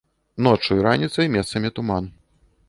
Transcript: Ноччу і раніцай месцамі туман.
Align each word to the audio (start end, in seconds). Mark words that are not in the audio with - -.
Ноччу 0.47 0.77
і 0.79 0.85
раніцай 0.87 1.29
месцамі 1.35 1.73
туман. 1.77 2.11